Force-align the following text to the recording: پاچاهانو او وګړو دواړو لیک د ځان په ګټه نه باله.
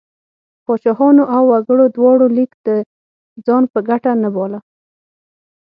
پاچاهانو 0.65 1.23
او 1.35 1.41
وګړو 1.51 1.85
دواړو 1.95 2.25
لیک 2.37 2.51
د 2.67 2.69
ځان 3.45 3.63
په 3.73 3.79
ګټه 3.89 4.11
نه 4.23 4.29
باله. 4.35 4.59